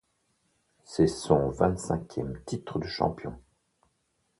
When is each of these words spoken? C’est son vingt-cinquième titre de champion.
C’est 0.83 1.05
son 1.05 1.49
vingt-cinquième 1.51 2.43
titre 2.45 2.79
de 2.79 2.87
champion. 2.87 3.39